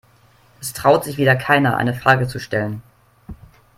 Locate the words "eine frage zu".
1.77-2.39